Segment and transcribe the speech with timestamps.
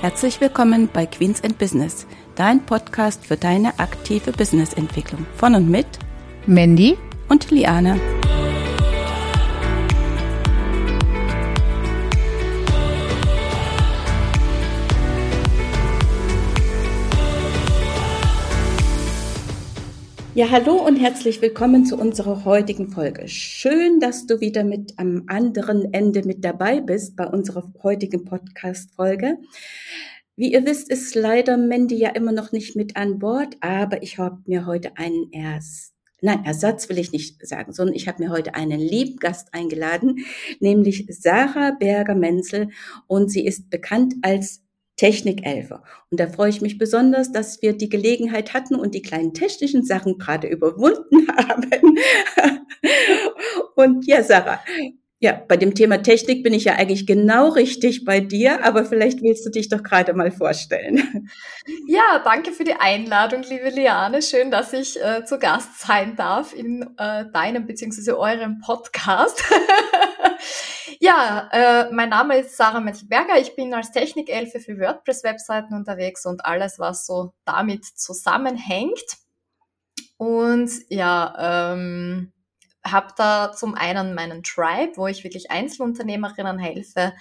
[0.00, 5.26] Herzlich willkommen bei Queens and Business, dein Podcast für deine aktive Businessentwicklung.
[5.36, 5.86] Von und mit
[6.46, 6.96] Mandy
[7.28, 8.00] und Liane.
[20.32, 23.26] Ja, hallo und herzlich willkommen zu unserer heutigen Folge.
[23.26, 29.38] Schön, dass du wieder mit am anderen Ende mit dabei bist bei unserer heutigen Podcast-Folge.
[30.36, 34.18] Wie ihr wisst, ist leider Mandy ja immer noch nicht mit an Bord, aber ich
[34.18, 38.30] habe mir heute einen erst Nein, Ersatz will ich nicht sagen, sondern ich habe mir
[38.30, 40.26] heute einen lieben Gast eingeladen,
[40.60, 42.68] nämlich Sarah Berger-Menzel
[43.06, 44.62] und sie ist bekannt als
[45.00, 45.82] Technikelfe.
[46.10, 49.82] Und da freue ich mich besonders, dass wir die Gelegenheit hatten und die kleinen technischen
[49.82, 51.96] Sachen gerade überwunden haben.
[53.76, 54.60] und ja, Sarah,
[55.18, 59.22] ja, bei dem Thema Technik bin ich ja eigentlich genau richtig bei dir, aber vielleicht
[59.22, 61.30] willst du dich doch gerade mal vorstellen.
[61.86, 64.20] Ja, danke für die Einladung, liebe Liane.
[64.20, 68.12] Schön, dass ich äh, zu Gast sein darf in äh, deinem bzw.
[68.12, 69.42] eurem Podcast.
[71.00, 73.38] ja, äh, mein Name ist Sarah Metzelberger.
[73.38, 79.18] Ich bin als Technikelfe für WordPress-Webseiten unterwegs und alles, was so damit zusammenhängt.
[80.16, 82.32] Und ja, ähm,
[82.84, 87.12] habe da zum einen meinen Tribe, wo ich wirklich Einzelunternehmerinnen helfe,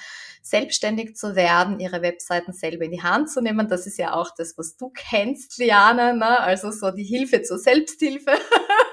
[0.42, 3.68] selbstständig zu werden, ihre Webseiten selber in die Hand zu nehmen.
[3.68, 6.40] Das ist ja auch das, was du kennst, Liane, ne?
[6.40, 8.32] also so die Hilfe zur Selbsthilfe.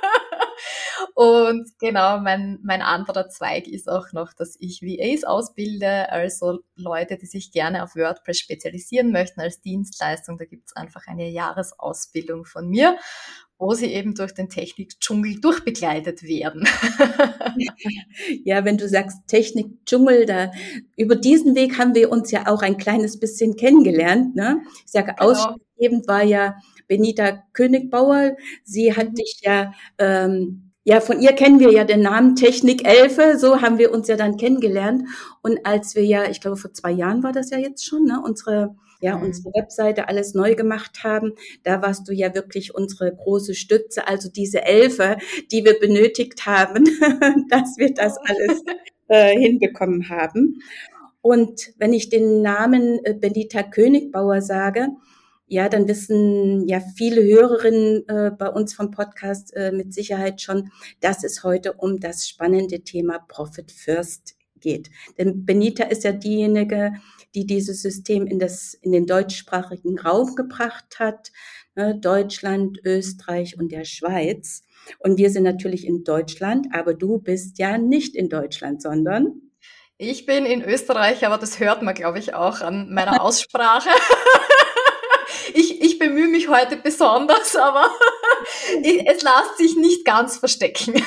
[1.17, 7.17] Und genau, mein, mein anderer Zweig ist auch noch, dass ich VAs ausbilde, also Leute,
[7.17, 10.37] die sich gerne auf WordPress spezialisieren möchten als Dienstleistung.
[10.37, 12.98] Da gibt's einfach eine Jahresausbildung von mir
[13.59, 16.69] wo sie eben durch den Technik-Dschungel durchbegleitet werden.
[18.44, 20.50] ja, wenn du sagst Technik-Dschungel, da
[20.94, 24.37] über diesen Weg haben wir uns ja auch ein kleines bisschen kennengelernt.
[24.37, 24.61] Ne?
[24.84, 25.31] Ich sage, genau.
[25.31, 26.56] ausschlaggebend war ja
[26.87, 28.37] Benita Königbauer.
[28.62, 29.15] Sie hat mhm.
[29.15, 33.76] dich ja ähm, ja, von ihr kennen wir ja den Namen Technik Elfe, so haben
[33.76, 35.02] wir uns ja dann kennengelernt.
[35.42, 38.22] Und als wir ja, ich glaube vor zwei Jahren war das ja jetzt schon, ne,
[38.24, 39.24] unsere ja, mhm.
[39.24, 41.32] unsere Webseite alles neu gemacht haben.
[41.64, 45.16] Da warst du ja wirklich unsere große Stütze, also diese Elfe,
[45.50, 46.84] die wir benötigt haben,
[47.50, 48.62] dass wir das alles
[49.08, 50.60] äh, hinbekommen haben.
[51.20, 54.91] Und wenn ich den Namen äh, Benita Königbauer sage,
[55.47, 60.71] ja, dann wissen ja viele Hörerinnen äh, bei uns vom Podcast äh, mit Sicherheit schon,
[61.01, 64.91] dass es heute um das spannende Thema Profit First geht.
[65.19, 66.93] Denn Benita ist ja diejenige,
[67.34, 71.31] die dieses System in, das, in den deutschsprachigen Raum gebracht hat,
[71.77, 74.63] ne, Deutschland, Österreich und der Schweiz.
[74.99, 79.43] Und wir sind natürlich in Deutschland, aber du bist ja nicht in Deutschland, sondern
[79.99, 83.89] ich bin in Österreich, aber das hört man, glaube ich, auch an meiner Aussprache.
[86.16, 87.91] Bemühe mich heute besonders, aber
[88.82, 90.94] es lässt sich nicht ganz verstecken.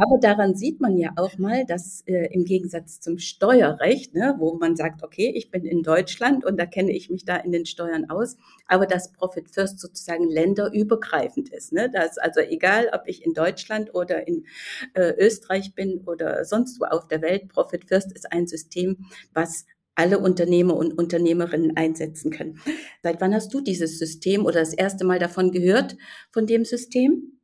[0.00, 4.54] Aber daran sieht man ja auch mal, dass äh, im Gegensatz zum Steuerrecht, ne, wo
[4.54, 7.66] man sagt, okay, ich bin in Deutschland und da kenne ich mich da in den
[7.66, 8.36] Steuern aus,
[8.68, 11.72] aber das Profit First sozusagen länderübergreifend ist.
[11.72, 11.90] Ne?
[11.92, 14.46] Das ist also egal, ob ich in Deutschland oder in
[14.94, 19.66] äh, Österreich bin oder sonst wo auf der Welt, Profit First ist ein System, was
[19.98, 22.60] alle Unternehmer und Unternehmerinnen einsetzen können.
[23.02, 25.96] Seit wann hast du dieses System oder das erste Mal davon gehört,
[26.32, 27.38] von dem System?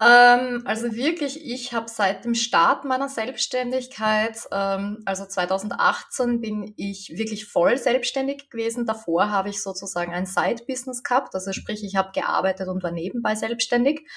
[0.00, 7.12] Ähm, also wirklich, ich habe seit dem Start meiner Selbstständigkeit, ähm, also 2018, bin ich
[7.16, 8.86] wirklich voll selbstständig gewesen.
[8.86, 13.34] Davor habe ich sozusagen ein Side-Business gehabt, also sprich, ich habe gearbeitet und war nebenbei
[13.34, 14.08] selbstständig.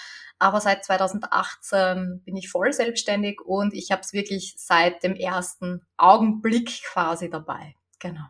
[0.42, 5.86] Aber seit 2018 bin ich voll selbstständig und ich habe es wirklich seit dem ersten
[5.98, 7.76] Augenblick quasi dabei.
[8.00, 8.24] Genau.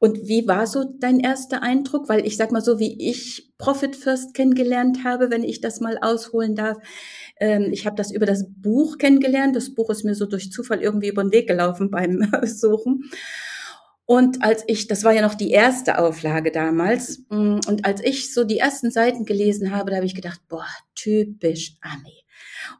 [0.00, 2.08] Und wie war so dein erster Eindruck?
[2.08, 5.98] Weil ich sag mal so, wie ich Profit First kennengelernt habe, wenn ich das mal
[6.02, 6.78] ausholen darf.
[7.38, 9.54] Ähm, ich habe das über das Buch kennengelernt.
[9.54, 13.08] Das Buch ist mir so durch Zufall irgendwie über den Weg gelaufen beim Suchen.
[14.10, 18.34] Und als ich, das war ja noch die erste Auflage damals, mm, und als ich
[18.34, 20.66] so die ersten Seiten gelesen habe, da habe ich gedacht, boah,
[20.96, 22.24] typisch Ami.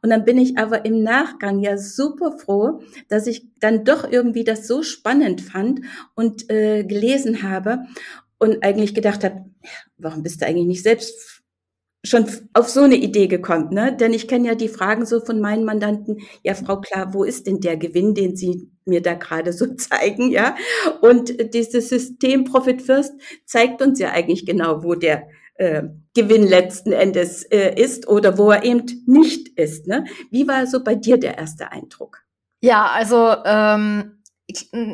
[0.03, 4.43] Und dann bin ich aber im Nachgang ja super froh, dass ich dann doch irgendwie
[4.43, 5.83] das so spannend fand
[6.17, 7.85] und äh, gelesen habe
[8.41, 9.45] und eigentlich gedacht habe,
[9.99, 11.40] warum bist du eigentlich nicht selbst
[12.05, 13.95] schon auf so eine Idee gekommen, ne?
[13.95, 17.47] Denn ich kenne ja die Fragen so von meinen Mandanten, ja, Frau Klar, wo ist
[17.47, 20.57] denn der Gewinn, den Sie mir da gerade so zeigen, ja?
[21.01, 23.13] Und dieses System Profit First
[23.45, 25.83] zeigt uns ja eigentlich genau, wo der äh,
[26.15, 29.87] Gewinn letzten Endes äh, ist oder wo er eben nicht ist.
[29.87, 30.07] Ne?
[30.31, 32.23] Wie war so bei dir der erste Eindruck?
[32.63, 34.23] Ja, also ähm,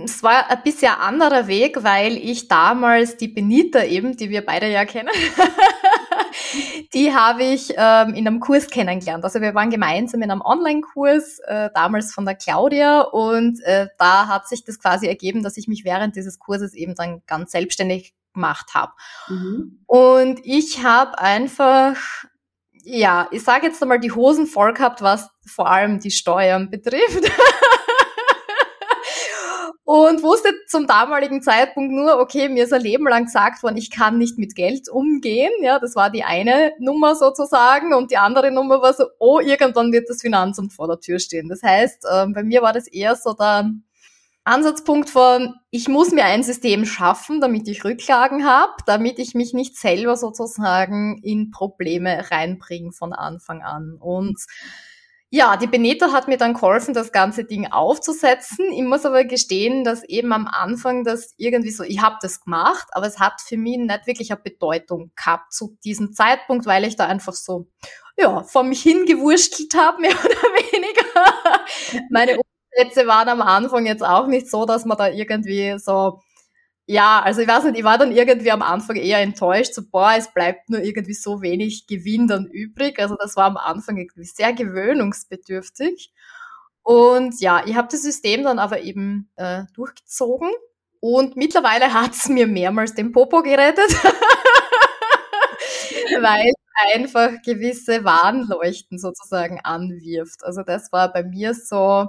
[0.05, 4.71] es war ein bisschen anderer Weg, weil ich damals die Benita eben, die wir beide
[4.71, 5.09] ja kennen,
[6.95, 9.25] die habe ich ähm, in einem Kurs kennengelernt.
[9.25, 14.29] Also wir waren gemeinsam in einem Online-Kurs, äh, damals von der Claudia und äh, da
[14.29, 18.15] hat sich das quasi ergeben, dass ich mich während dieses Kurses eben dann ganz selbstständig
[18.35, 18.93] gemacht habe.
[19.29, 19.81] Mhm.
[19.87, 21.97] Und ich habe einfach
[22.89, 27.25] ja, ich sage jetzt einmal die Hosen voll gehabt, was vor allem die Steuern betrifft.
[29.87, 33.93] und wusste zum damaligen Zeitpunkt nur, okay, mir ist ein Leben lang gesagt worden, ich
[33.93, 35.53] kann nicht mit Geld umgehen.
[35.63, 37.95] Ja, das war die eine Nummer sozusagen.
[37.95, 41.49] Und die andere Nummer war so, oh, irgendwann wird das Finanzamt vor der Tür stehen.
[41.49, 43.71] Das heißt, äh, bei mir war das eher so der
[44.43, 49.55] Ansatzpunkt von, ich muss mir ein System schaffen, damit ich Rücklagen habe, damit ich mich
[49.55, 53.99] nicht selber sozusagen in Probleme reinbringe von Anfang an.
[54.01, 54.37] Und
[55.31, 58.71] ja, die Benito hat mir dann geholfen, das ganze Ding aufzusetzen.
[58.73, 62.87] Ich muss aber gestehen, dass eben am Anfang das irgendwie so, ich habe das gemacht,
[62.93, 66.95] aber es hat für mich nicht wirklich eine Bedeutung gehabt zu diesem Zeitpunkt, weil ich
[66.95, 67.67] da einfach so,
[68.17, 72.03] ja, vor mich hingewurstelt habe, mehr oder weniger.
[72.11, 72.39] Meine
[72.79, 76.21] Umsätze waren am Anfang jetzt auch nicht so, dass man da irgendwie so
[76.87, 80.13] ja, also ich weiß nicht, ich war dann irgendwie am Anfang eher enttäuscht, so boah,
[80.17, 83.01] es bleibt nur irgendwie so wenig Gewinn dann übrig.
[83.01, 86.13] Also das war am Anfang irgendwie sehr gewöhnungsbedürftig.
[86.83, 90.51] Und ja, ich habe das System dann aber eben äh, durchgezogen
[91.01, 93.91] und mittlerweile hat's mir mehrmals den Popo gerettet,
[96.21, 96.53] weil
[96.95, 100.45] einfach gewisse Warnleuchten sozusagen anwirft.
[100.45, 102.09] Also das war bei mir so,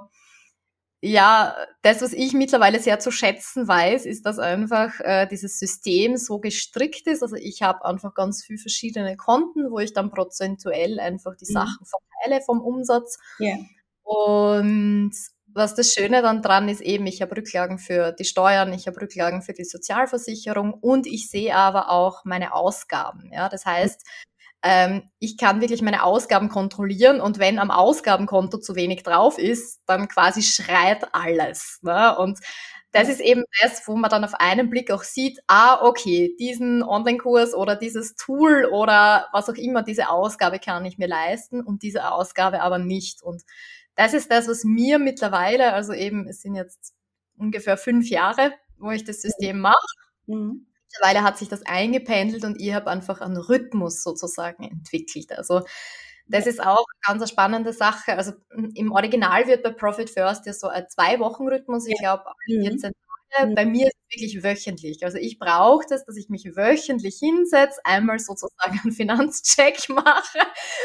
[1.02, 6.18] ja, das, was ich mittlerweile sehr zu schätzen weiß, ist, dass einfach äh, dieses System
[6.18, 7.22] so gestrickt ist.
[7.22, 11.54] Also ich habe einfach ganz viele verschiedene Konten, wo ich dann prozentuell einfach die mhm.
[11.54, 13.18] Sachen verteile vom Umsatz.
[13.40, 13.60] Yeah.
[14.04, 15.14] Und
[15.54, 19.02] was das Schöne dann dran ist, eben, ich habe Rücklagen für die Steuern, ich habe
[19.02, 23.32] Rücklagen für die Sozialversicherung und ich sehe aber auch meine Ausgaben.
[23.32, 24.04] Ja, das heißt,
[24.70, 29.82] ähm, ich kann wirklich meine Ausgaben kontrollieren und wenn am Ausgabenkonto zu wenig drauf ist,
[29.86, 31.80] dann quasi schreit alles.
[31.84, 32.18] Ne?
[32.18, 32.40] Und
[32.92, 36.84] das ist eben das, wo man dann auf einen Blick auch sieht, ah, okay, diesen
[36.84, 41.82] Online-Kurs oder dieses Tool oder was auch immer, diese Ausgabe kann ich mir leisten und
[41.82, 43.24] diese Ausgabe aber nicht.
[43.24, 43.44] Und
[43.96, 46.94] das ist das, was mir mittlerweile, also eben, es sind jetzt
[47.38, 49.76] ungefähr fünf Jahre, wo ich das System mache.
[50.26, 50.68] Mhm
[50.98, 55.32] mittlerweile hat sich das eingependelt und ich habe einfach einen Rhythmus sozusagen entwickelt.
[55.38, 55.62] Also
[56.28, 58.18] das ist auch eine ganz spannende Sache.
[58.18, 58.34] Also
[58.76, 62.92] im Original wird bei Profit First ja so ein Zwei-Wochen-Rhythmus, ich glaube, 14
[63.44, 63.56] Mhm.
[63.56, 65.04] Bei mir ist es wirklich wöchentlich.
[65.04, 70.40] Also ich brauche das, dass ich mich wöchentlich hinsetze, einmal sozusagen einen Finanzcheck mache,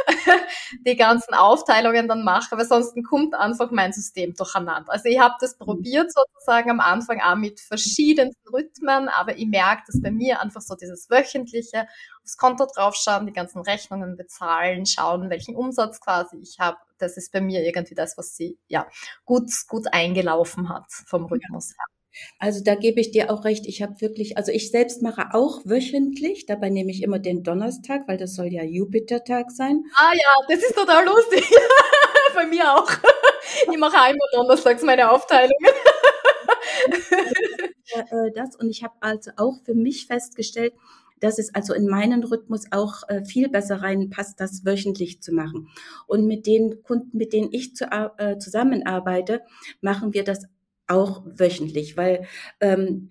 [0.87, 4.91] die ganzen Aufteilungen dann mache, weil sonst kommt einfach mein System durcheinander.
[4.93, 5.65] Also ich habe das mhm.
[5.65, 10.61] probiert sozusagen am Anfang auch mit verschiedenen Rhythmen, aber ich merke, dass bei mir einfach
[10.61, 11.87] so dieses wöchentliche
[12.23, 16.79] aufs Konto draufschauen, die ganzen Rechnungen bezahlen, schauen, welchen Umsatz quasi ich habe.
[16.99, 18.87] Das ist bei mir irgendwie das, was sie ja
[19.25, 21.92] gut gut eingelaufen hat vom Rhythmus her.
[22.39, 23.67] Also da gebe ich dir auch recht.
[23.67, 26.47] Ich habe wirklich, also ich selbst mache auch wöchentlich.
[26.47, 29.85] Dabei nehme ich immer den Donnerstag, weil das soll ja Jupitertag sein.
[29.97, 31.45] Ah ja, das ist total lustig.
[32.35, 32.91] Bei mir auch.
[33.71, 35.53] Ich mache einmal donnerstags meine Aufteilungen.
[37.95, 40.73] Äh, das und ich habe also auch für mich festgestellt,
[41.21, 45.69] dass es also in meinen Rhythmus auch äh, viel besser reinpasst, das wöchentlich zu machen.
[46.07, 49.43] Und mit den Kunden, mit denen ich zu, äh, zusammenarbeite,
[49.81, 50.47] machen wir das
[50.87, 52.27] auch wöchentlich, weil
[52.61, 53.09] ähm,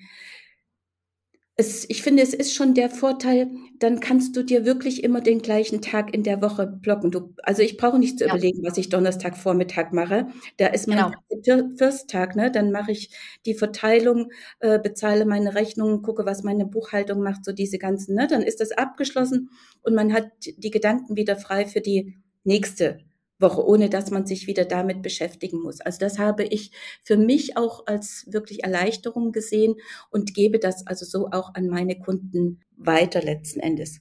[1.62, 5.42] es, ich finde, es ist schon der Vorteil, dann kannst du dir wirklich immer den
[5.42, 7.12] gleichen Tag in der Woche blocken.
[7.12, 8.32] Du, also ich brauche nicht zu ja.
[8.32, 10.28] überlegen, was ich Donnerstag Vormittag mache.
[10.58, 11.14] Da ist mein
[11.44, 11.70] genau.
[11.78, 12.52] Firsttag, ne?
[12.52, 17.52] Dann mache ich die Verteilung, äh, bezahle meine Rechnungen, gucke, was meine Buchhaltung macht, so
[17.52, 18.28] diese ganzen, ne?
[18.28, 19.50] Dann ist das abgeschlossen
[19.84, 23.00] und man hat die Gedanken wieder frei für die nächste
[23.42, 25.82] Woche, ohne dass man sich wieder damit beschäftigen muss.
[25.82, 26.72] Also das habe ich
[27.04, 29.76] für mich auch als wirklich Erleichterung gesehen
[30.10, 34.00] und gebe das also so auch an meine Kunden weiter letzten Endes.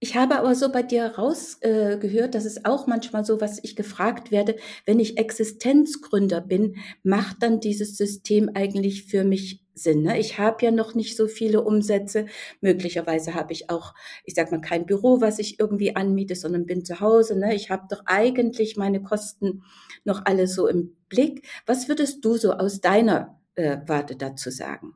[0.00, 3.74] Ich habe aber so bei dir rausgehört, äh, dass es auch manchmal so, was ich
[3.74, 10.02] gefragt werde, wenn ich Existenzgründer bin, macht dann dieses System eigentlich für mich Sinn?
[10.02, 10.18] Ne?
[10.18, 12.26] Ich habe ja noch nicht so viele Umsätze.
[12.60, 16.84] Möglicherweise habe ich auch, ich sag mal, kein Büro, was ich irgendwie anmiete, sondern bin
[16.84, 17.38] zu Hause.
[17.38, 17.54] Ne?
[17.54, 19.62] Ich habe doch eigentlich meine Kosten
[20.04, 21.46] noch alle so im Blick.
[21.66, 24.94] Was würdest du so aus deiner äh, Warte dazu sagen?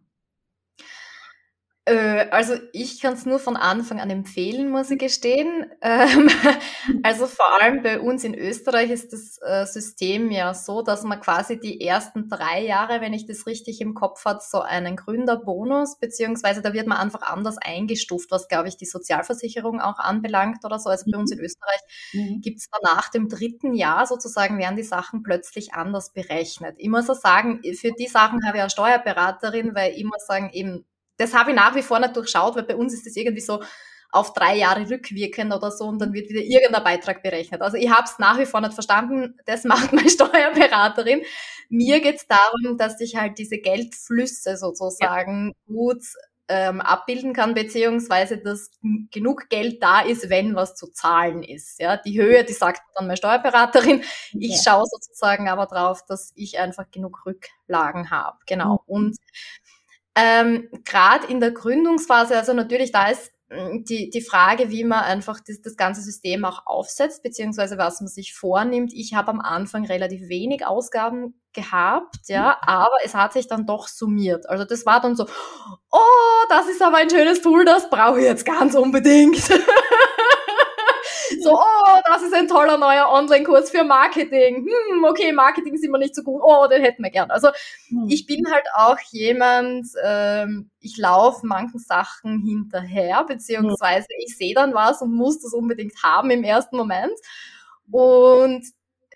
[1.88, 5.66] Äh, also ich kann es nur von Anfang an empfehlen, muss ich gestehen.
[5.80, 6.28] Ähm,
[7.02, 11.20] also vor allem bei uns in Österreich ist das äh, System ja so, dass man
[11.20, 15.98] quasi die ersten drei Jahre, wenn ich das richtig im Kopf hat, so einen Gründerbonus,
[15.98, 20.78] beziehungsweise da wird man einfach anders eingestuft, was glaube ich die Sozialversicherung auch anbelangt oder
[20.78, 20.90] so.
[20.90, 21.80] Also bei uns in Österreich
[22.12, 22.40] mhm.
[22.42, 26.74] gibt es nach dem dritten Jahr sozusagen werden die Sachen plötzlich anders berechnet.
[26.78, 30.50] Ich muss auch sagen, für die Sachen habe ich eine Steuerberaterin, weil ich muss sagen,
[30.52, 30.84] eben
[31.18, 33.62] das habe ich nach wie vor nicht durchschaut, weil bei uns ist das irgendwie so
[34.10, 37.60] auf drei Jahre rückwirkend oder so und dann wird wieder irgendein Beitrag berechnet.
[37.60, 41.22] Also ich habe es nach wie vor nicht verstanden, das macht meine Steuerberaterin.
[41.68, 45.74] Mir geht es darum, dass ich halt diese Geldflüsse sozusagen ja.
[45.74, 46.02] gut
[46.48, 48.70] ähm, abbilden kann, beziehungsweise dass
[49.10, 51.78] genug Geld da ist, wenn was zu zahlen ist.
[51.78, 54.02] Ja, die Höhe, die sagt dann meine Steuerberaterin.
[54.32, 54.72] Ich ja.
[54.72, 58.38] schaue sozusagen aber drauf, dass ich einfach genug Rücklagen habe.
[58.46, 58.82] Genau.
[58.86, 58.94] Mhm.
[58.94, 59.16] Und
[60.18, 65.04] ähm, Gerade in der Gründungsphase, also natürlich da ist mm, die, die Frage, wie man
[65.04, 68.92] einfach das, das ganze System auch aufsetzt, beziehungsweise was man sich vornimmt.
[68.92, 73.86] Ich habe am Anfang relativ wenig Ausgaben gehabt, ja, aber es hat sich dann doch
[73.86, 74.48] summiert.
[74.48, 75.26] Also das war dann so,
[75.90, 79.38] oh, das ist aber ein schönes Tool, das brauche ich jetzt ganz unbedingt.
[81.42, 84.66] So, oh, das ist ein toller neuer Online-Kurs für Marketing.
[84.66, 86.40] Hm, okay, Marketing sind wir nicht so gut.
[86.44, 87.30] Oh, den hätten wir gern.
[87.30, 87.48] Also
[87.88, 88.06] hm.
[88.08, 94.74] ich bin halt auch jemand, ähm, ich laufe manchen Sachen hinterher, beziehungsweise ich sehe dann
[94.74, 97.14] was und muss das unbedingt haben im ersten Moment.
[97.90, 98.64] Und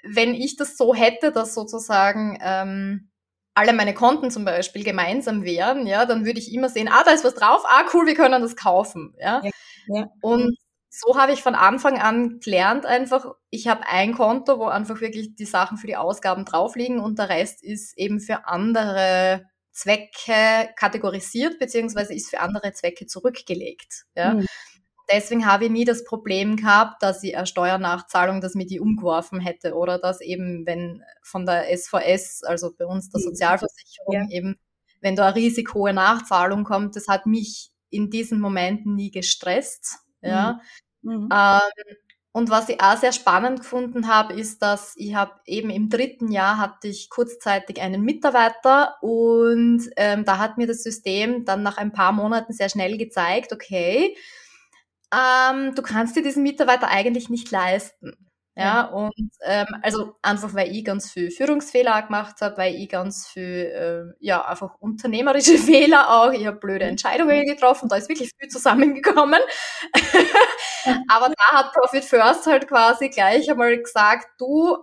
[0.02, 3.10] wenn ich das so hätte, dass sozusagen ähm,
[3.54, 7.12] alle meine Konten zum Beispiel gemeinsam wären, ja, dann würde ich immer sehen, ah, da
[7.12, 9.42] ist was drauf, ah, cool, wir können das kaufen, ja.
[9.44, 9.50] ja,
[9.88, 10.06] ja.
[10.22, 10.56] Und
[10.94, 15.34] so habe ich von Anfang an gelernt einfach, ich habe ein Konto, wo einfach wirklich
[15.34, 20.68] die Sachen für die Ausgaben drauf liegen und der Rest ist eben für andere Zwecke
[20.76, 24.04] kategorisiert, beziehungsweise ist für andere Zwecke zurückgelegt.
[24.14, 24.34] Ja.
[24.34, 24.46] Mhm.
[25.10, 29.40] Deswegen habe ich nie das Problem gehabt, dass ich eine Steuernachzahlung, dass mir die umgeworfen
[29.40, 33.24] hätte oder dass eben, wenn von der SVS, also bei uns der mhm.
[33.24, 34.26] Sozialversicherung, ja.
[34.28, 34.58] eben,
[35.00, 40.00] wenn da eine riesig hohe Nachzahlung kommt, das hat mich in diesen Momenten nie gestresst.
[40.22, 40.60] Ja.
[41.02, 41.28] Mhm.
[41.32, 41.96] Ähm,
[42.32, 46.32] und was ich auch sehr spannend gefunden habe, ist, dass ich habe eben im dritten
[46.32, 51.76] Jahr hatte ich kurzzeitig einen Mitarbeiter und ähm, da hat mir das System dann nach
[51.76, 54.16] ein paar Monaten sehr schnell gezeigt, okay,
[55.12, 58.16] ähm, du kannst dir diesen Mitarbeiter eigentlich nicht leisten.
[58.54, 63.26] Ja, und ähm, also einfach, weil ich ganz viel Führungsfehler gemacht habe, weil ich ganz
[63.28, 66.90] viel, äh, ja, einfach unternehmerische Fehler auch, ich habe blöde mhm.
[66.90, 69.40] Entscheidungen getroffen, da ist wirklich viel zusammengekommen.
[71.08, 74.76] Aber da hat Profit First halt quasi gleich einmal gesagt, du,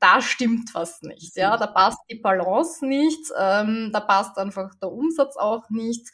[0.00, 4.90] da stimmt was nicht, ja, da passt die Balance nicht, ähm, da passt einfach der
[4.92, 6.08] Umsatz auch nicht.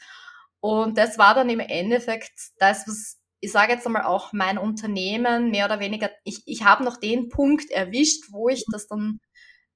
[0.59, 5.51] Und das war dann im Endeffekt das, was ich sage jetzt einmal auch mein Unternehmen
[5.51, 9.21] mehr oder weniger, ich, ich habe noch den Punkt erwischt, wo ich das dann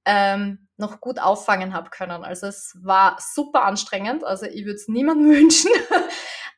[0.06, 2.24] ähm, noch gut auffangen habe können.
[2.24, 5.70] Also es war super anstrengend, also ich würde es niemandem wünschen,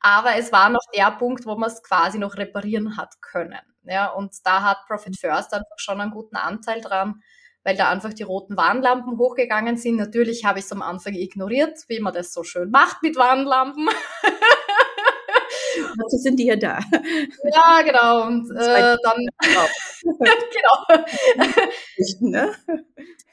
[0.01, 3.59] aber es war noch der Punkt, wo man es quasi noch reparieren hat können.
[3.85, 7.21] Ja, und da hat Profit First einfach schon einen guten Anteil dran,
[7.65, 9.97] weil da einfach die roten Warnlampen hochgegangen sind.
[9.97, 13.89] Natürlich habe ich es am Anfang ignoriert, wie man das so schön macht mit Warnlampen.
[15.99, 16.79] Dazu sind die ja da.
[17.45, 18.27] Ja, genau.
[18.27, 19.27] Und äh, dann.
[20.53, 21.05] genau.
[22.21, 22.53] ne?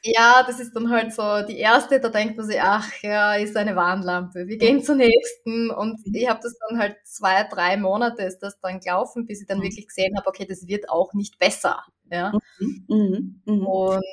[0.03, 3.57] Ja, das ist dann halt so die erste, da denkt man sich, ach ja, ist
[3.57, 4.47] eine Warnlampe.
[4.47, 5.69] Wir gehen zur nächsten.
[5.71, 9.47] Und ich habe das dann halt zwei, drei Monate ist das dann gelaufen, bis ich
[9.47, 9.63] dann mhm.
[9.63, 11.83] wirklich gesehen habe, okay, das wird auch nicht besser.
[12.11, 12.31] Ja.
[12.59, 12.85] Mhm.
[12.87, 13.41] Mhm.
[13.45, 13.67] mhm.
[13.67, 14.03] Und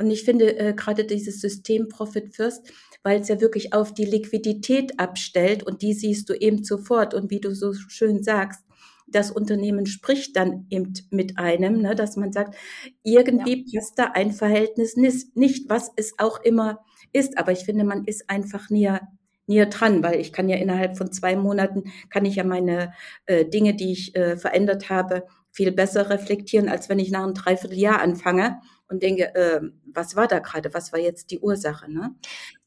[0.00, 4.06] und ich finde äh, gerade dieses System Profit First, weil es ja wirklich auf die
[4.06, 7.12] Liquidität abstellt und die siehst du eben sofort.
[7.14, 8.64] Und wie du so schön sagst,
[9.06, 12.56] das Unternehmen spricht dann eben mit einem, ne, dass man sagt,
[13.02, 13.80] irgendwie ja.
[13.80, 16.80] passt da ein Verhältnis nicht, was es auch immer
[17.12, 17.36] ist.
[17.36, 19.08] Aber ich finde, man ist einfach näher,
[19.46, 22.94] näher dran, weil ich kann ja innerhalb von zwei Monaten, kann ich ja meine
[23.26, 27.34] äh, Dinge, die ich äh, verändert habe, viel besser reflektieren, als wenn ich nach einem
[27.34, 29.60] Dreivierteljahr anfange und denke, äh,
[29.92, 31.90] was war da gerade, was war jetzt die Ursache?
[31.90, 32.14] Ne?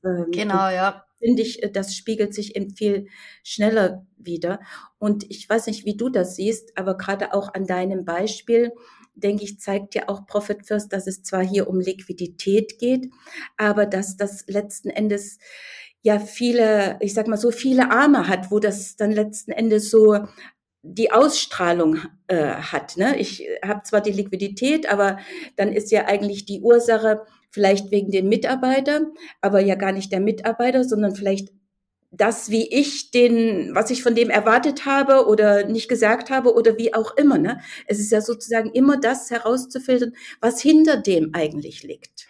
[0.03, 1.05] Ähm, genau, ja.
[1.19, 3.07] Finde ich, äh, das spiegelt sich eben viel
[3.43, 4.59] schneller wieder.
[4.99, 8.71] Und ich weiß nicht, wie du das siehst, aber gerade auch an deinem Beispiel,
[9.15, 13.09] denke ich, zeigt ja auch Profit First, dass es zwar hier um Liquidität geht,
[13.57, 15.39] aber dass das letzten Endes
[16.01, 20.17] ja viele, ich sag mal so viele Arme hat, wo das dann letzten Endes so
[20.83, 21.97] die Ausstrahlung
[22.27, 22.97] äh, hat.
[22.97, 23.17] Ne?
[23.17, 25.17] Ich habe zwar die Liquidität, aber
[25.55, 30.19] dann ist ja eigentlich die Ursache vielleicht wegen den Mitarbeitern, aber ja gar nicht der
[30.19, 31.49] Mitarbeiter, sondern vielleicht
[32.11, 36.77] das, wie ich den, was ich von dem erwartet habe oder nicht gesagt habe oder
[36.77, 37.37] wie auch immer.
[37.37, 37.59] Ne?
[37.87, 42.27] Es ist ja sozusagen immer das herauszufiltern, was hinter dem eigentlich liegt.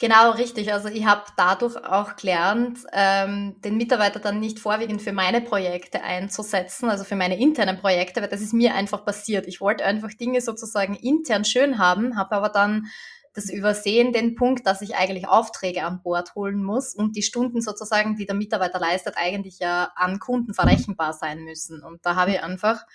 [0.00, 0.72] Genau, richtig.
[0.72, 6.02] Also ich habe dadurch auch gelernt, ähm, den Mitarbeiter dann nicht vorwiegend für meine Projekte
[6.02, 9.46] einzusetzen, also für meine internen Projekte, weil das ist mir einfach passiert.
[9.46, 12.86] Ich wollte einfach Dinge sozusagen intern schön haben, habe aber dann
[13.34, 17.60] das übersehen, den Punkt, dass ich eigentlich Aufträge an Bord holen muss und die Stunden
[17.60, 21.82] sozusagen, die der Mitarbeiter leistet, eigentlich ja an Kunden verrechenbar sein müssen.
[21.82, 22.86] Und da habe ich einfach,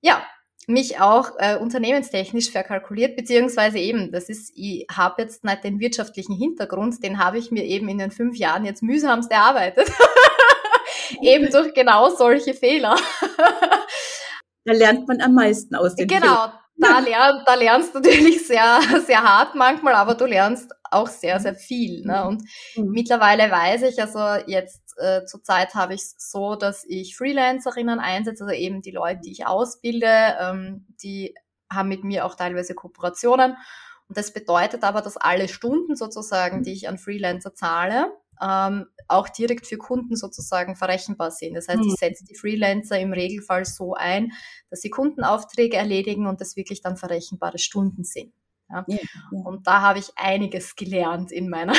[0.00, 0.22] ja,
[0.66, 6.36] mich auch äh, unternehmenstechnisch verkalkuliert, beziehungsweise eben, das ist, ich habe jetzt nicht den wirtschaftlichen
[6.36, 9.90] Hintergrund, den habe ich mir eben in den fünf Jahren jetzt mühsamst erarbeitet.
[11.22, 12.96] eben durch genau solche Fehler.
[14.64, 18.80] da lernt man am meisten aus den Genau, da, lern, da lernst du natürlich sehr,
[19.06, 22.04] sehr hart manchmal, aber du lernst auch sehr, sehr viel.
[22.04, 22.26] Ne?
[22.26, 22.42] Und
[22.74, 22.90] mhm.
[22.90, 28.44] mittlerweile weiß ich, also jetzt äh, zurzeit habe ich es so, dass ich Freelancerinnen einsetze,
[28.44, 31.34] also eben die Leute, die ich ausbilde, ähm, die
[31.72, 33.56] haben mit mir auch teilweise Kooperationen.
[34.08, 39.28] Und das bedeutet aber, dass alle Stunden sozusagen, die ich an Freelancer zahle, ähm, auch
[39.28, 41.54] direkt für Kunden sozusagen verrechenbar sind.
[41.54, 41.96] Das heißt, ich hm.
[41.96, 44.32] setze die Freelancer im Regelfall so ein,
[44.70, 48.32] dass sie Kundenaufträge erledigen und das wirklich dann verrechenbare Stunden sind.
[48.68, 48.84] Ja.
[48.88, 49.40] Ja, ja.
[49.44, 51.74] Und da habe ich einiges gelernt in meiner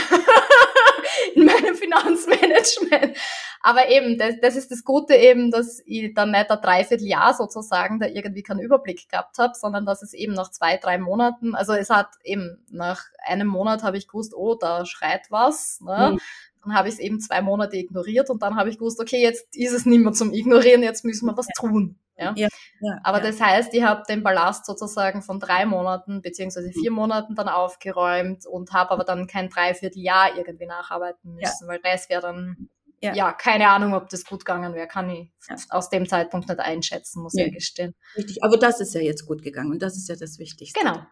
[1.35, 3.17] in meinem Finanzmanagement.
[3.61, 7.99] Aber eben, das, das ist das Gute eben, dass ich dann nicht ein Dreivierteljahr sozusagen
[7.99, 11.73] da irgendwie keinen Überblick gehabt habe, sondern dass es eben nach zwei, drei Monaten, also
[11.73, 15.81] es hat eben nach einem Monat habe ich gewusst, oh, da schreit was.
[15.81, 16.11] Ne?
[16.13, 16.19] Mhm.
[16.63, 19.55] Dann habe ich es eben zwei Monate ignoriert und dann habe ich gewusst, okay, jetzt
[19.55, 21.97] ist es nicht mehr zum Ignorieren, jetzt müssen wir was tun.
[22.17, 22.33] Ja?
[22.35, 22.47] ja,
[22.81, 23.25] ja Aber ja.
[23.25, 28.45] das heißt, ich habe den Ballast sozusagen von drei Monaten beziehungsweise vier Monaten dann aufgeräumt
[28.45, 32.69] und habe aber dann kein Dreivierteljahr irgendwie nacharbeiten müssen, weil das wäre dann
[33.01, 33.31] ja.
[33.33, 35.31] keine Ahnung, ob das gut gegangen wäre, kann ich
[35.69, 37.93] aus dem Zeitpunkt nicht einschätzen, muss ich gestehen.
[38.15, 40.79] Richtig, aber das ist ja jetzt gut gegangen und das ist ja das Wichtigste.
[40.79, 41.05] Genau.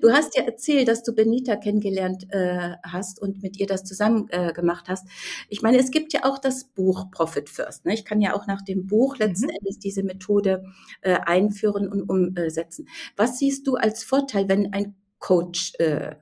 [0.00, 4.28] Du hast ja erzählt, dass du Benita kennengelernt äh, hast und mit ihr das zusammen
[4.30, 5.06] äh, gemacht hast.
[5.48, 7.84] Ich meine, es gibt ja auch das Buch Profit First.
[7.84, 7.94] Ne?
[7.94, 9.56] Ich kann ja auch nach dem Buch letzten mhm.
[9.60, 10.64] Endes diese Methode
[11.00, 12.88] äh, einführen und umsetzen.
[13.16, 16.16] Was siehst du als Vorteil, wenn ein Coach äh,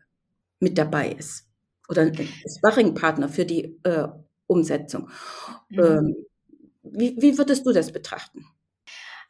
[0.61, 1.46] mit dabei ist
[1.88, 2.28] oder ein
[2.59, 4.09] Sparringpartner für die äh,
[4.46, 5.11] Umsetzung?
[5.68, 5.78] Mhm.
[5.81, 6.16] Ähm,
[6.83, 8.46] wie, wie würdest du das betrachten?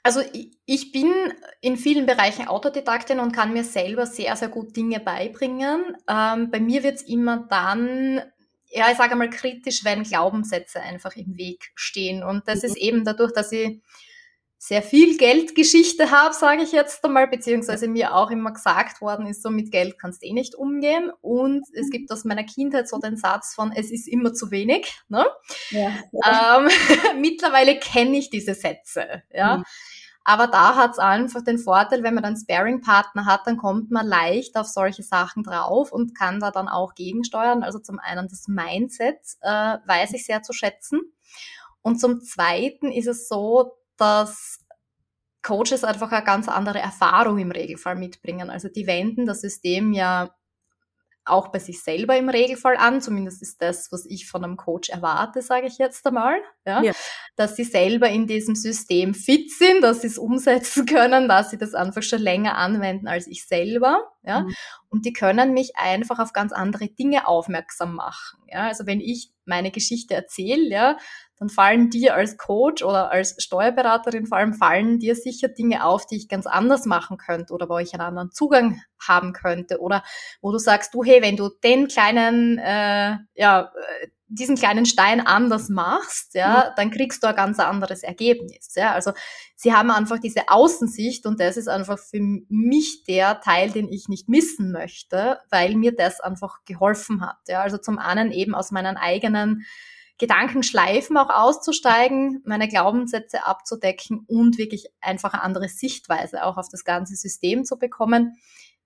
[0.03, 0.23] Also
[0.65, 1.13] ich bin
[1.61, 5.97] in vielen Bereichen Autodidaktin und kann mir selber sehr, sehr gut Dinge beibringen.
[6.09, 8.23] Ähm, bei mir wird es immer dann,
[8.71, 12.23] ja, ich sage mal kritisch, wenn Glaubenssätze einfach im Weg stehen.
[12.23, 12.69] Und das mhm.
[12.69, 13.81] ist eben dadurch, dass ich
[14.61, 19.41] sehr viel Geldgeschichte habe, sage ich jetzt einmal, beziehungsweise mir auch immer gesagt worden ist,
[19.41, 21.13] so mit Geld kannst du eh nicht umgehen.
[21.21, 21.91] Und es mhm.
[21.91, 25.01] gibt aus meiner Kindheit so den Satz von, es ist immer zu wenig.
[25.09, 25.25] Ne?
[25.71, 26.59] Ja.
[26.59, 26.69] Ähm,
[27.21, 29.23] mittlerweile kenne ich diese Sätze.
[29.33, 29.59] Ja.
[29.59, 29.65] Mhm.
[30.25, 34.07] Aber da hat es einfach den Vorteil, wenn man einen Sparing-Partner hat, dann kommt man
[34.07, 37.63] leicht auf solche Sachen drauf und kann da dann auch gegensteuern.
[37.63, 41.01] Also zum einen das Mindset äh, weiß ich sehr zu schätzen.
[41.81, 44.61] Und zum Zweiten ist es so, dass
[45.43, 48.51] Coaches einfach eine ganz andere Erfahrung im Regelfall mitbringen.
[48.51, 50.31] Also die wenden das System ja
[51.29, 53.01] auch bei sich selber im Regelfall an.
[53.01, 56.41] Zumindest ist das, was ich von einem Coach erwarte, sage ich jetzt einmal.
[56.67, 56.83] Ja?
[56.83, 56.93] ja.
[57.37, 61.59] Dass sie selber in diesem System fit sind, dass sie es umsetzen können, dass sie
[61.59, 64.11] das einfach schon länger anwenden als ich selber.
[64.23, 64.41] Ja?
[64.41, 64.55] Mhm.
[64.91, 68.41] Und die können mich einfach auf ganz andere Dinge aufmerksam machen.
[68.47, 68.69] Ja?
[68.69, 70.97] Also wenn ich meine Geschichte erzähle, ja,
[71.39, 76.07] dann fallen dir als Coach oder als Steuerberaterin vor allem fallen dir sicher Dinge auf,
[76.07, 80.03] die ich ganz anders machen könnte oder wo ich einen anderen Zugang haben könnte oder
[80.41, 83.73] wo du sagst, du hey, wenn du den kleinen, äh, ja,
[84.29, 86.75] diesen kleinen Stein anders machst, ja, mhm.
[86.77, 88.75] dann kriegst du ein ganz anderes Ergebnis.
[88.77, 88.93] Ja.
[88.93, 89.13] Also
[89.57, 94.09] sie haben einfach diese Außensicht und das ist einfach für mich der Teil, den ich
[94.09, 97.39] nicht missen möchte, weil mir das einfach geholfen hat.
[97.49, 97.63] Ja.
[97.63, 99.65] Also zum einen eben aus meinen eigenen
[100.19, 106.85] Gedankenschleifen auch auszusteigen, meine Glaubenssätze abzudecken und wirklich einfach eine andere Sichtweise auch auf das
[106.85, 108.37] ganze System zu bekommen.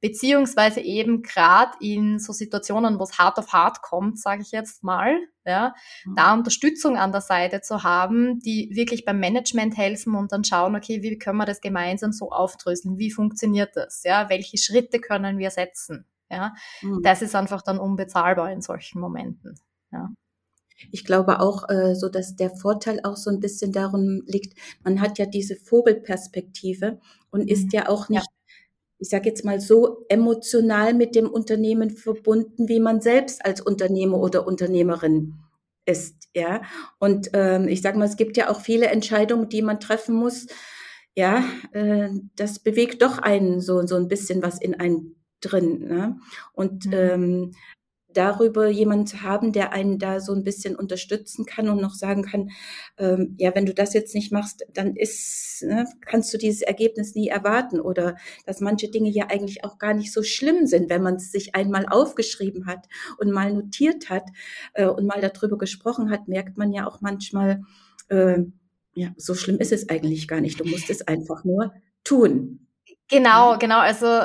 [0.03, 4.83] Beziehungsweise eben gerade in so Situationen, wo es hart auf hart kommt, sage ich jetzt
[4.83, 6.17] mal, ja, mhm.
[6.17, 10.77] da Unterstützung an der Seite zu haben, die wirklich beim Management helfen und dann schauen,
[10.77, 12.99] okay, wie können wir das gemeinsam so aufdröseln?
[12.99, 14.03] Wie funktioniert das?
[14.05, 16.05] Ja, welche Schritte können wir setzen?
[16.29, 17.01] Ja, mhm.
[17.03, 19.55] das ist einfach dann unbezahlbar in solchen Momenten.
[19.93, 20.11] Ja
[20.91, 25.01] ich glaube auch, äh, so dass der Vorteil auch so ein bisschen darum liegt, man
[25.01, 26.99] hat ja diese Vogelperspektive
[27.31, 27.71] und ist mhm.
[27.73, 28.27] ja auch nicht.
[29.03, 34.21] Ich sage jetzt mal so emotional mit dem Unternehmen verbunden, wie man selbst als Unternehmer
[34.21, 35.35] oder Unternehmerin
[35.85, 36.62] ist, ja.
[37.01, 40.47] Und ähm, ich sage mal, es gibt ja auch viele Entscheidungen, die man treffen muss.
[41.17, 45.88] Ja, äh, das bewegt doch einen so so ein bisschen was in einen drin.
[45.88, 46.21] Ne?
[46.53, 46.93] Und mhm.
[46.93, 47.53] ähm,
[48.14, 52.22] darüber jemand zu haben, der einen da so ein bisschen unterstützen kann und noch sagen
[52.22, 52.51] kann,
[52.98, 57.14] ähm, ja, wenn du das jetzt nicht machst, dann ist, ne, kannst du dieses Ergebnis
[57.14, 61.03] nie erwarten oder dass manche Dinge ja eigentlich auch gar nicht so schlimm sind, wenn
[61.03, 62.87] man es sich einmal aufgeschrieben hat
[63.18, 64.25] und mal notiert hat
[64.75, 67.62] äh, und mal darüber gesprochen hat, merkt man ja auch manchmal,
[68.09, 68.38] äh,
[68.94, 70.61] ja, so schlimm ist es eigentlich gar nicht.
[70.61, 71.72] Du musst es einfach nur
[72.05, 72.68] tun.
[73.09, 73.79] Genau, genau.
[73.79, 74.22] Also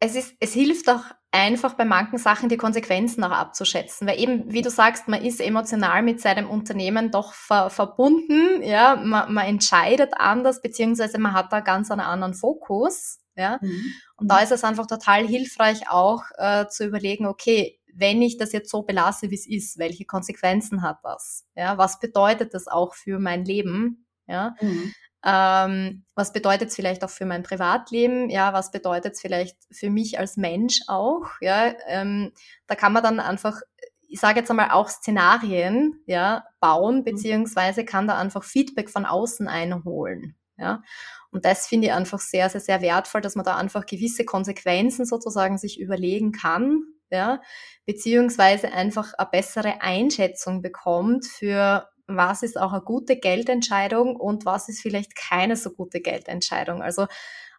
[0.00, 4.52] es ist, es hilft auch einfach bei manchen Sachen die Konsequenzen auch abzuschätzen, weil eben,
[4.52, 9.46] wie du sagst, man ist emotional mit seinem Unternehmen doch ver verbunden, ja, man, man
[9.46, 13.84] entscheidet anders, beziehungsweise man hat da ganz einen anderen Fokus, ja, mhm.
[14.16, 18.52] und da ist es einfach total hilfreich auch äh, zu überlegen, okay, wenn ich das
[18.52, 22.94] jetzt so belasse, wie es ist, welche Konsequenzen hat das, ja, was bedeutet das auch
[22.94, 24.92] für mein Leben, ja, mhm.
[25.24, 28.30] Ähm, was bedeutet es vielleicht auch für mein Privatleben?
[28.30, 31.26] Ja, was bedeutet es vielleicht für mich als Mensch auch?
[31.40, 32.32] Ja, ähm,
[32.66, 33.60] da kann man dann einfach,
[34.08, 37.04] ich sage jetzt einmal auch Szenarien, ja, bauen, mhm.
[37.04, 40.36] beziehungsweise kann da einfach Feedback von außen einholen.
[40.56, 40.82] Ja,
[41.30, 45.06] und das finde ich einfach sehr, sehr, sehr wertvoll, dass man da einfach gewisse Konsequenzen
[45.06, 47.40] sozusagen sich überlegen kann, ja,
[47.86, 54.68] beziehungsweise einfach eine bessere Einschätzung bekommt für was ist auch eine gute Geldentscheidung und was
[54.68, 56.82] ist vielleicht keine so gute Geldentscheidung.
[56.82, 57.06] Also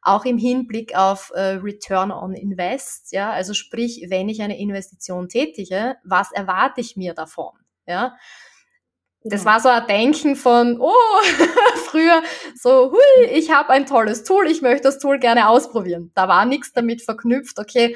[0.02, 5.30] auch im Hinblick auf äh, Return on Invest, ja, also sprich, wenn ich eine Investition
[5.30, 7.52] tätige, was erwarte ich mir davon,
[7.86, 8.16] ja?
[9.24, 10.92] Das war so ein Denken von, oh,
[11.86, 12.24] früher
[12.56, 16.12] so, hui, ich habe ein tolles Tool, ich möchte das Tool gerne ausprobieren.
[16.16, 17.96] Da war nichts damit verknüpft, okay,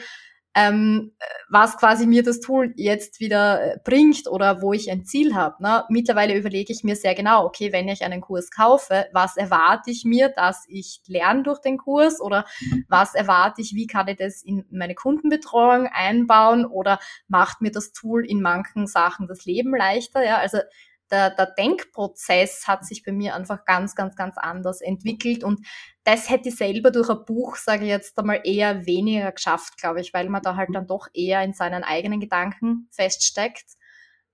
[0.55, 1.11] ähm,
[1.49, 5.61] was quasi mir das Tool jetzt wieder äh, bringt oder wo ich ein Ziel habe.
[5.61, 5.83] Ne?
[5.89, 10.05] Mittlerweile überlege ich mir sehr genau, okay, wenn ich einen Kurs kaufe, was erwarte ich
[10.05, 12.45] mir, dass ich lerne durch den Kurs oder
[12.87, 17.91] was erwarte ich, wie kann ich das in meine Kundenbetreuung einbauen oder macht mir das
[17.91, 20.23] Tool in manchen Sachen das Leben leichter.
[20.23, 20.37] Ja?
[20.37, 20.59] Also
[21.11, 25.65] der, der Denkprozess hat sich bei mir einfach ganz, ganz, ganz anders entwickelt und
[26.03, 30.01] das hätte ich selber durch ein Buch, sage ich jetzt einmal, eher weniger geschafft, glaube
[30.01, 33.65] ich, weil man da halt dann doch eher in seinen eigenen Gedanken feststeckt.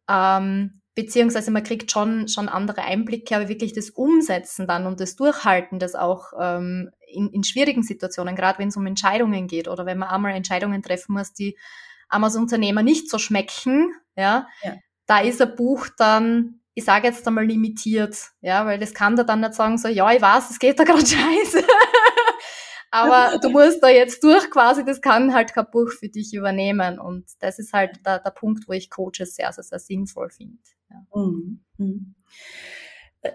[0.09, 5.15] Ähm, beziehungsweise man kriegt schon, schon andere Einblicke, aber wirklich das Umsetzen dann und das
[5.15, 9.85] Durchhalten, das auch ähm, in, in schwierigen Situationen, gerade wenn es um Entscheidungen geht oder
[9.85, 11.57] wenn man einmal Entscheidungen treffen muss, die
[12.09, 14.75] einmal als Unternehmer nicht so schmecken, ja, ja.
[15.05, 19.23] da ist ein Buch dann ich sage jetzt einmal limitiert, ja, weil das kann da
[19.23, 21.63] dann nicht sagen, so, ja, ich weiß, es geht da gerade scheiße.
[22.93, 26.99] Aber du musst da jetzt durch quasi, das kann halt kein Buch für dich übernehmen.
[26.99, 30.57] Und das ist halt der, der Punkt, wo ich Coaches sehr, sehr, sehr sinnvoll finde.
[30.89, 31.05] Ja.
[31.15, 31.61] Mhm.
[31.77, 32.15] Mhm.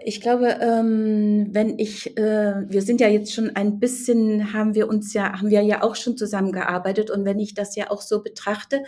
[0.05, 4.89] Ich glaube, ähm, wenn ich, äh, wir sind ja jetzt schon ein bisschen, haben wir
[4.89, 8.21] uns ja, haben wir ja auch schon zusammengearbeitet und wenn ich das ja auch so
[8.21, 8.83] betrachte,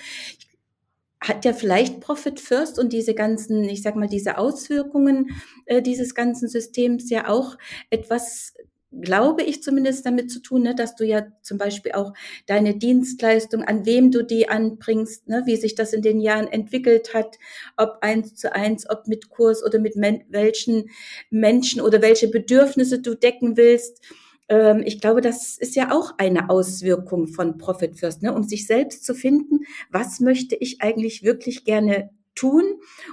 [1.21, 5.31] hat ja vielleicht Profit First und diese ganzen, ich sag mal, diese Auswirkungen
[5.67, 7.57] äh, dieses ganzen Systems ja auch
[7.91, 8.55] etwas,
[8.91, 12.15] glaube ich zumindest, damit zu tun, ne, dass du ja zum Beispiel auch
[12.47, 17.13] deine Dienstleistung, an wem du die anbringst, ne, wie sich das in den Jahren entwickelt
[17.15, 17.37] hat,
[17.77, 20.91] ob eins zu eins, ob mit Kurs oder mit men welchen
[21.31, 24.03] Menschen oder welche Bedürfnisse du decken willst
[24.49, 28.35] ähm, ich glaube, das ist ja auch eine Auswirkung von Profit First, ne?
[28.35, 32.63] um sich selbst zu finden, was möchte ich eigentlich wirklich gerne tun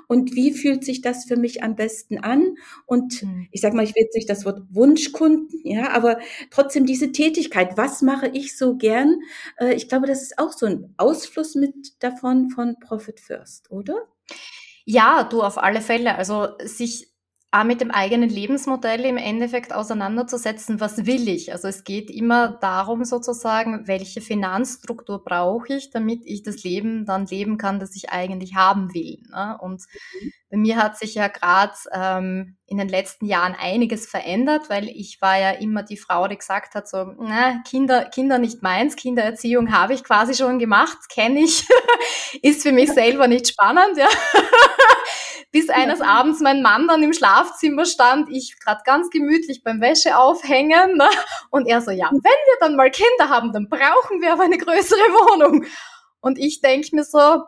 [0.08, 3.48] und wie fühlt sich das für mich am besten an und mhm.
[3.52, 6.20] ich sage mal, ich will jetzt nicht das Wort Wunschkunden, ja, aber
[6.52, 9.20] trotzdem diese Tätigkeit, was mache ich so gern?
[9.58, 14.08] Äh, ich glaube, das ist auch so ein Ausfluss mit davon von Profit First, oder?
[14.86, 16.16] Ja, du auf alle Fälle.
[16.16, 17.15] Also sich
[17.64, 21.52] mit dem eigenen Lebensmodell im Endeffekt auseinanderzusetzen, was will ich?
[21.52, 27.28] Also es geht immer darum sozusagen, welche Finanzstruktur brauche ich, damit ich das Leben dann
[27.28, 29.20] leben kann, das ich eigentlich haben will.
[29.30, 29.58] Ne?
[29.62, 29.84] Und
[30.22, 30.32] mhm.
[30.50, 35.22] bei mir hat sich ja gerade ähm, in den letzten Jahren einiges verändert, weil ich
[35.22, 39.72] war ja immer die Frau, die gesagt hat, so, na, Kinder, Kinder nicht meins, Kindererziehung
[39.72, 41.68] habe ich quasi schon gemacht, kenne ich,
[42.42, 44.08] ist für mich selber nicht spannend, ja.
[45.56, 46.06] Bis eines ja.
[46.06, 51.08] Abends mein Mann dann im Schlafzimmer stand, ich gerade ganz gemütlich beim Wäsche aufhängen ne?
[51.50, 54.58] und er so, ja, wenn wir dann mal Kinder haben, dann brauchen wir aber eine
[54.58, 55.64] größere Wohnung.
[56.20, 57.44] Und ich denke mir so,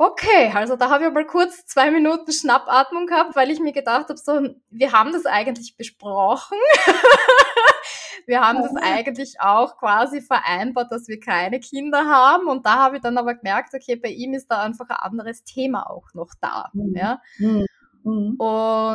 [0.00, 4.08] Okay, also da habe ich mal kurz zwei Minuten Schnappatmung gehabt, weil ich mir gedacht
[4.08, 6.56] habe, so, wir haben das eigentlich besprochen.
[8.26, 12.46] wir haben das eigentlich auch quasi vereinbart, dass wir keine Kinder haben.
[12.46, 15.42] Und da habe ich dann aber gemerkt, okay, bei ihm ist da einfach ein anderes
[15.42, 16.70] Thema auch noch da.
[16.74, 16.94] Mhm.
[16.94, 17.20] Ja?
[17.38, 17.66] Mhm.
[18.04, 18.36] mhm.
[18.36, 18.94] Und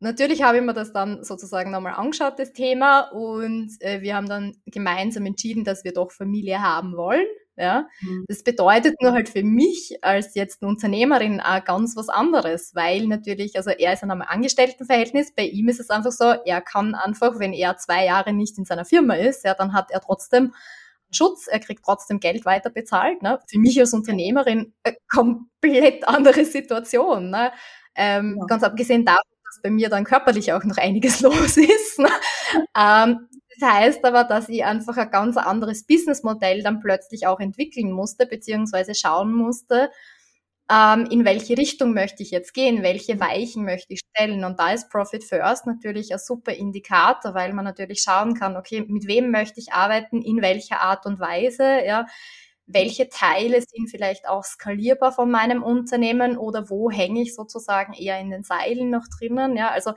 [0.00, 3.10] natürlich habe ich mir das dann sozusagen nochmal angeschaut, das Thema.
[3.12, 7.24] Und äh, wir haben dann gemeinsam entschieden, dass wir doch Familie haben wollen.
[7.56, 8.24] Ja, mhm.
[8.26, 13.06] das bedeutet nur halt für mich als jetzt eine Unternehmerin auch ganz was anderes, weil
[13.06, 16.96] natürlich, also er ist in einem Angestelltenverhältnis, bei ihm ist es einfach so, er kann
[16.96, 20.52] einfach, wenn er zwei Jahre nicht in seiner Firma ist, ja, dann hat er trotzdem
[21.14, 23.22] Schutz, er kriegt trotzdem Geld weiter bezahlt.
[23.22, 23.38] Ne?
[23.48, 27.30] Für mich als Unternehmerin äh, komplett andere Situation.
[27.30, 27.52] Ne?
[27.94, 28.46] Ähm, ja.
[28.46, 31.98] Ganz abgesehen davon, dass bei mir dann körperlich auch noch einiges los ist.
[31.98, 32.10] Ne?
[32.76, 37.90] ähm, das heißt aber, dass ich einfach ein ganz anderes Businessmodell dann plötzlich auch entwickeln
[37.92, 39.90] musste, beziehungsweise schauen musste,
[40.70, 44.44] ähm, in welche Richtung möchte ich jetzt gehen, welche Weichen möchte ich stellen.
[44.44, 48.84] Und da ist Profit First natürlich ein super Indikator, weil man natürlich schauen kann, okay,
[48.88, 52.06] mit wem möchte ich arbeiten, in welcher Art und Weise, ja,
[52.66, 58.18] welche Teile sind vielleicht auch skalierbar von meinem Unternehmen oder wo hänge ich sozusagen eher
[58.20, 59.92] in den Seilen noch drinnen, ja, also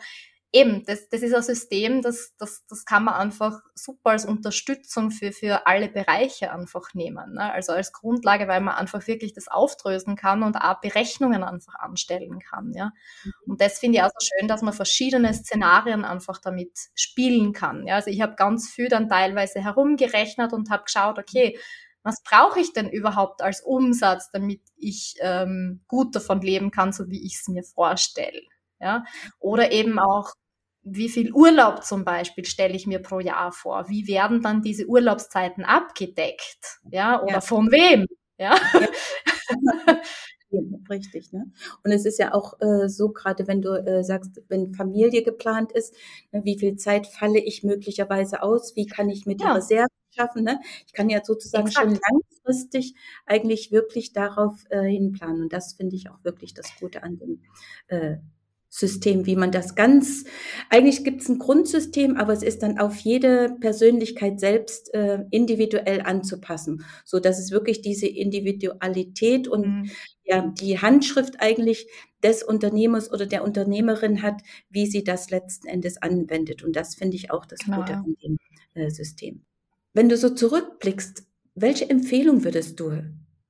[0.53, 5.11] eben, das, das ist ein System, das, das, das kann man einfach super als Unterstützung
[5.11, 7.33] für, für alle Bereiche einfach nehmen.
[7.33, 7.51] Ne?
[7.51, 12.39] Also als Grundlage, weil man einfach wirklich das aufdrösen kann und auch Berechnungen einfach anstellen
[12.39, 12.71] kann.
[12.73, 12.91] Ja?
[13.23, 13.33] Mhm.
[13.45, 17.85] Und das finde ich auch so schön, dass man verschiedene Szenarien einfach damit spielen kann.
[17.85, 17.95] Ja?
[17.95, 21.59] Also ich habe ganz viel dann teilweise herumgerechnet und habe geschaut, okay,
[22.03, 27.09] was brauche ich denn überhaupt als Umsatz, damit ich ähm, gut davon leben kann, so
[27.09, 28.41] wie ich es mir vorstelle.
[28.79, 29.05] Ja?
[29.39, 30.33] Oder eben auch,
[30.89, 33.89] wie viel Urlaub zum Beispiel stelle ich mir pro Jahr vor?
[33.89, 36.79] Wie werden dann diese Urlaubszeiten abgedeckt?
[36.89, 37.41] Ja, oder ja.
[37.41, 38.05] von wem?
[38.37, 38.55] Ja.
[40.49, 40.61] ja.
[40.89, 41.51] Richtig, ne?
[41.83, 45.73] Und es ist ja auch äh, so, gerade wenn du äh, sagst, wenn Familie geplant
[45.73, 45.93] ist,
[46.31, 48.75] ne, wie viel Zeit falle ich möglicherweise aus?
[48.75, 49.53] Wie kann ich die ja.
[49.53, 50.43] Reserve schaffen?
[50.43, 50.59] Ne?
[50.85, 51.89] Ich kann ja sozusagen Exakt.
[51.89, 55.43] schon langfristig eigentlich wirklich darauf äh, hinplanen.
[55.43, 57.41] Und das finde ich auch wirklich das Gute an dem
[57.87, 58.17] äh,
[58.69, 60.25] System, wie man das ganz,
[60.69, 66.01] eigentlich gibt es ein Grundsystem, aber es ist dann auf jede Persönlichkeit selbst äh, individuell
[66.01, 69.91] anzupassen, so dass es wirklich diese Individualität und mhm.
[70.23, 71.87] ja, die Handschrift eigentlich
[72.23, 76.63] des Unternehmers oder der Unternehmerin hat, wie sie das letzten Endes anwendet.
[76.63, 77.77] Und das finde ich auch das genau.
[77.77, 78.37] Gute an dem
[78.73, 79.43] äh, System.
[79.93, 81.23] Wenn du so zurückblickst,
[81.55, 83.01] welche Empfehlung würdest du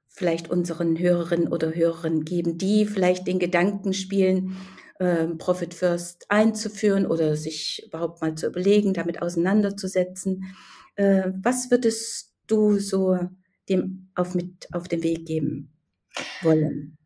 [0.07, 4.55] vielleicht unseren Hörerinnen oder Hörern geben, die vielleicht den Gedanken spielen,
[4.99, 10.55] ähm, Profit First einzuführen oder sich überhaupt mal zu überlegen, damit auseinanderzusetzen.
[10.95, 13.19] Äh, was würdest du so
[13.69, 15.71] dem auf, mit auf den Weg geben
[16.41, 16.97] wollen?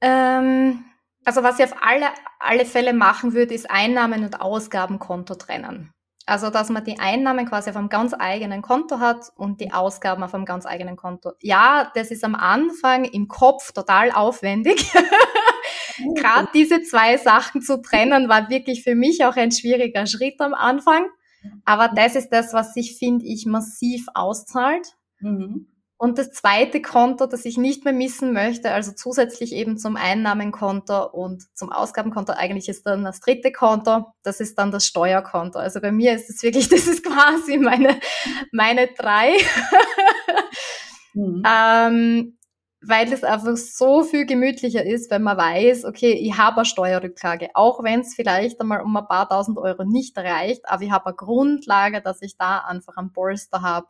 [0.00, 0.84] Ähm,
[1.24, 2.06] also was ich auf alle,
[2.38, 5.92] alle Fälle machen würde, ist Einnahmen- und Ausgabenkonto trennen.
[6.26, 10.22] Also, dass man die Einnahmen quasi auf einem ganz eigenen Konto hat und die Ausgaben
[10.22, 11.32] auf einem ganz eigenen Konto.
[11.40, 14.92] Ja, das ist am Anfang im Kopf total aufwendig.
[16.14, 20.54] Gerade diese zwei Sachen zu trennen, war wirklich für mich auch ein schwieriger Schritt am
[20.54, 21.06] Anfang.
[21.64, 24.94] Aber das ist das, was sich, finde ich, massiv auszahlt.
[25.20, 25.66] Mhm.
[26.02, 31.10] Und das zweite Konto, das ich nicht mehr missen möchte, also zusätzlich eben zum Einnahmenkonto
[31.10, 35.58] und zum Ausgabenkonto, eigentlich ist dann das dritte Konto, das ist dann das Steuerkonto.
[35.58, 38.00] Also bei mir ist es wirklich, das ist quasi meine,
[38.50, 39.34] meine drei.
[41.12, 41.42] mhm.
[41.46, 42.38] ähm,
[42.82, 47.50] weil es einfach so viel gemütlicher ist, wenn man weiß, okay, ich habe eine Steuerrücklage,
[47.52, 51.08] auch wenn es vielleicht einmal um ein paar tausend Euro nicht reicht, aber ich habe
[51.08, 53.86] eine Grundlage, dass ich da einfach ein Polster habe,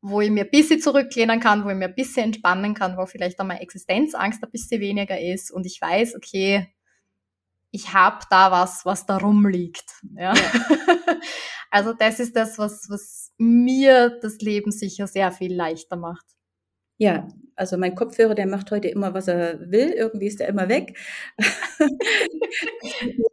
[0.00, 3.06] wo ich mir ein bisschen zurücklehnen kann, wo ich mir ein bisschen entspannen kann, wo
[3.06, 6.68] vielleicht auch meine Existenzangst ein bisschen weniger ist und ich weiß, okay,
[7.70, 10.00] ich habe da was, was da rumliegt.
[10.16, 10.34] Ja?
[10.34, 10.42] ja.
[11.70, 16.24] also das ist das, was, was mir das Leben sicher sehr viel leichter macht.
[17.00, 19.90] Ja, also mein Kopfhörer, der macht heute immer, was er will.
[19.90, 20.98] Irgendwie ist er immer weg.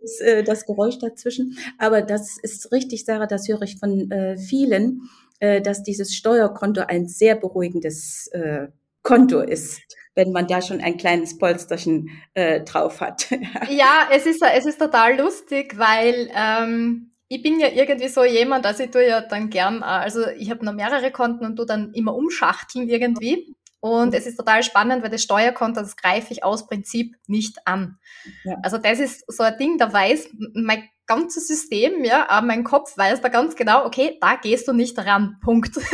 [0.02, 1.58] das, äh, das Geräusch dazwischen.
[1.80, 6.82] Aber das ist richtig, Sarah, das höre ich von äh, vielen, äh, dass dieses Steuerkonto
[6.82, 8.68] ein sehr beruhigendes äh,
[9.04, 9.82] Konto ist
[10.16, 13.30] wenn man da schon ein kleines Polsterchen äh, drauf hat.
[13.70, 18.66] ja, es ist, es ist total lustig, weil ähm, ich bin ja irgendwie so jemand,
[18.66, 21.66] also ich tue ja dann gern, äh, also ich habe noch mehrere Konten und tu
[21.66, 23.56] dann immer umschachteln irgendwie.
[23.82, 28.00] Und es ist total spannend, weil das Steuerkonto, das greife ich aus Prinzip nicht an.
[28.44, 28.56] Ja.
[28.64, 32.98] Also das ist so ein Ding, da weiß mein ganzes System, ja, aber mein Kopf
[32.98, 35.38] weiß da ganz genau, okay, da gehst du nicht ran.
[35.44, 35.78] Punkt.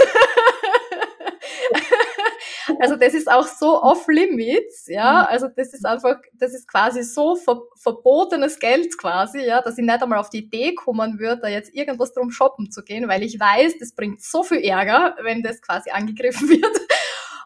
[2.80, 5.22] Also das ist auch so off limits, ja.
[5.22, 5.28] Mhm.
[5.30, 9.86] Also das ist einfach, das ist quasi so ver verbotenes Geld quasi, ja, dass ich
[9.86, 13.22] nicht einmal auf die Idee kommen würde, da jetzt irgendwas drum shoppen zu gehen, weil
[13.22, 16.82] ich weiß, das bringt so viel Ärger, wenn das quasi angegriffen wird.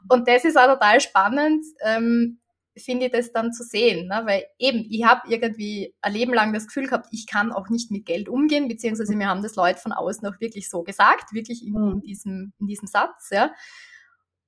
[0.07, 1.65] Und das ist auch total spannend.
[1.83, 2.39] Ähm,
[2.77, 4.23] finde ich das dann zu sehen, ne?
[4.25, 7.91] weil eben, ich habe irgendwie ein Leben lang das Gefühl gehabt, ich kann auch nicht
[7.91, 11.65] mit Geld umgehen, beziehungsweise mir haben das Leute von außen auch wirklich so gesagt, wirklich
[11.65, 12.01] in, in mhm.
[12.01, 13.51] diesem, in diesem Satz, ja.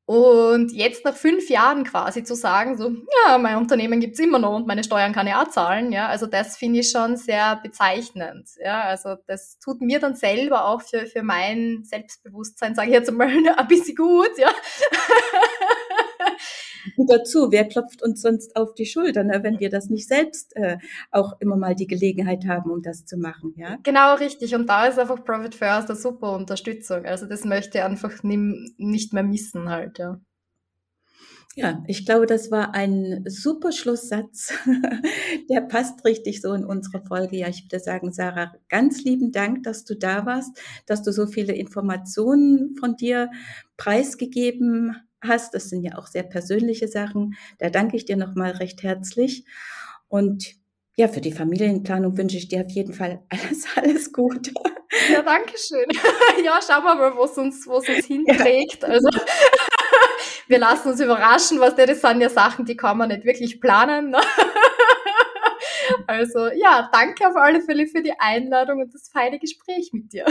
[0.10, 4.56] Und jetzt nach fünf Jahren quasi zu sagen, so, ja, mein Unternehmen gibt's immer noch
[4.56, 8.48] und meine Steuern kann ich auch zahlen, ja, also das finde ich schon sehr bezeichnend,
[8.64, 13.12] ja, also das tut mir dann selber auch für, für mein Selbstbewusstsein, sage ich jetzt
[13.12, 14.50] mal, ein bisschen gut, ja.
[16.98, 20.78] Dazu, wer klopft uns sonst auf die Schulter, ne, wenn wir das nicht selbst äh,
[21.12, 23.78] auch immer mal die Gelegenheit haben, um das zu machen, ja?
[23.84, 24.56] Genau, richtig.
[24.56, 27.06] Und da ist einfach Profit First eine super Unterstützung.
[27.06, 30.20] Also das möchte ich einfach nicht mehr missen halt, ja.
[31.58, 34.54] Ja, ich glaube, das war ein super Schlusssatz.
[35.50, 37.36] Der passt richtig so in unsere Folge.
[37.36, 41.26] Ja, ich würde sagen, Sarah, ganz lieben Dank, dass du da warst, dass du so
[41.26, 43.32] viele Informationen von dir
[43.76, 45.54] preisgegeben hast.
[45.54, 47.36] Das sind ja auch sehr persönliche Sachen.
[47.60, 49.46] Da danke ich dir nochmal recht herzlich.
[50.08, 50.56] Und
[50.96, 54.52] ja, für die Familienplanung wünsche ich dir auf jeden Fall alles, alles Gute.
[55.12, 55.86] Ja, danke schön.
[56.44, 58.84] Ja, schauen wir mal, wo es uns, wo es uns hinträgt.
[58.84, 58.90] Ja.
[58.90, 59.10] Also,
[60.48, 64.12] wir lassen uns überraschen, was das sind ja Sachen, die kann man nicht wirklich planen.
[64.12, 64.20] Ne?
[66.06, 70.26] Also, ja, danke auf alle Fälle für die Einladung und das feine Gespräch mit dir.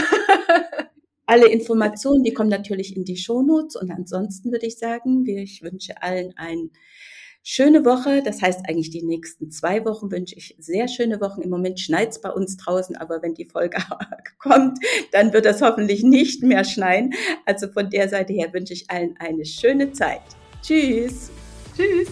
[1.27, 6.01] Alle Informationen, die kommen natürlich in die Shownotes und ansonsten würde ich sagen, ich wünsche
[6.01, 6.71] allen eine
[7.43, 8.23] schöne Woche.
[8.25, 11.43] Das heißt eigentlich die nächsten zwei Wochen wünsche ich sehr schöne Wochen.
[11.43, 13.79] Im Moment schneit's bei uns draußen, aber wenn die Folge
[14.39, 14.79] kommt,
[15.13, 17.15] dann wird das hoffentlich nicht mehr schneien.
[17.45, 20.23] Also von der Seite her wünsche ich allen eine schöne Zeit.
[20.63, 21.31] Tschüss.
[21.77, 22.09] Tschüss.